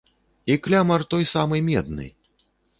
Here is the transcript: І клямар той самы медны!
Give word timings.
І 0.53 0.55
клямар 0.67 1.05
той 1.13 1.29
самы 1.35 1.63
медны! 1.71 2.11